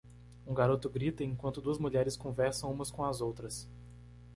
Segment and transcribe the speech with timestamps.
[0.47, 3.69] Um garoto grita enquanto duas mulheres conversam umas com as outras.